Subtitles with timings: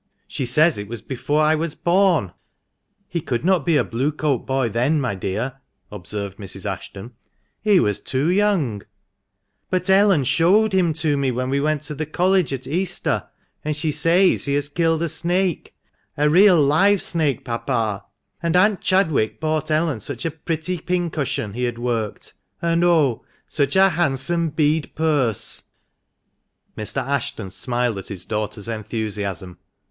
[0.27, 2.33] She says it was before I was born.""
[3.07, 6.65] He could not be a Blue coat boy then, my dear," observed Mrs.
[6.67, 7.11] Ashton;
[7.61, 11.51] "he was too young," io8 THE MANCHESTER MAN." But Ellen showed him to me when
[11.51, 13.25] we went to the College at Easter;
[13.63, 15.75] and she says he has killed a snake—
[16.17, 18.03] a real live snake, papa.
[18.41, 23.23] And Aunt Chadwick bought Ellen such a pretty pincushion he had worked, and, oh!
[23.47, 25.61] such a handsome bead purse!"
[26.75, 27.03] Mr.
[27.05, 29.59] Ashton smiled at his daughter's enthusiasm.